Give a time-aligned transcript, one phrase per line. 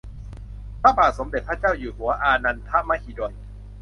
[0.81, 3.31] พระบาทสมเด็จพระเจ้าอยู่หัวอานันทมหิดล